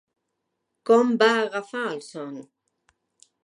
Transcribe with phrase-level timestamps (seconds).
[0.91, 2.35] Com va agafar el son?